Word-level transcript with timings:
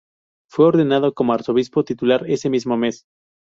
Fue 0.49 0.65
ordenado 0.65 1.13
como 1.13 1.31
Arzobispo 1.31 1.83
Titular 1.83 2.25
ese 2.27 2.49
mismo 2.49 2.75
mes. 2.75 3.05